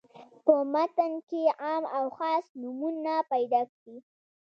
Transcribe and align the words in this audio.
په 0.45 0.55
متن 0.73 1.11
کې 1.29 1.41
عام 1.63 1.83
او 1.97 2.05
خاص 2.17 2.45
نومونه 2.61 3.15
پیداکړي. 3.31 3.97